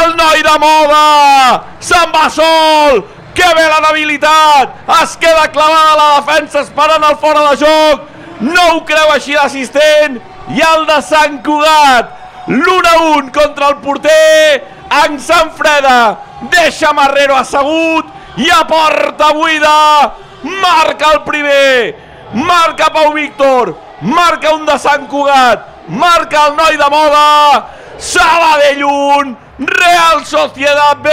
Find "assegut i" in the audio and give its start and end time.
17.36-18.48